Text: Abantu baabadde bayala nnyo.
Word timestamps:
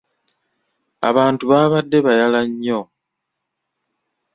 Abantu 1.09 1.43
baabadde 1.51 1.97
bayala 2.05 2.41
nnyo. 2.49 2.79